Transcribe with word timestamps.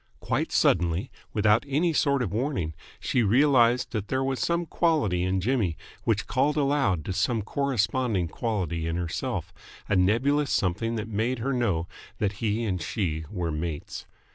Quite 0.19 0.51
suddenly, 0.51 1.11
without 1.31 1.63
any 1.67 1.93
sort 1.93 2.23
of 2.23 2.33
warning, 2.33 2.73
she 2.99 3.21
realised 3.21 3.91
that 3.91 4.07
there 4.07 4.23
was 4.23 4.39
some 4.39 4.65
quality 4.65 5.21
in 5.21 5.39
Jimmy 5.41 5.77
which 6.05 6.25
called 6.25 6.57
aloud 6.57 7.05
to 7.05 7.13
some 7.13 7.43
corresponding 7.43 8.27
quality 8.27 8.87
in 8.87 8.95
herself 8.95 9.53
a 9.87 9.95
nebulous 9.95 10.49
something 10.49 10.95
that 10.95 11.07
made 11.07 11.37
her 11.37 11.53
know 11.53 11.87
that 12.17 12.31
he 12.41 12.63
and 12.63 12.81
she 12.81 13.25
were 13.29 13.51
mates. 13.51 14.07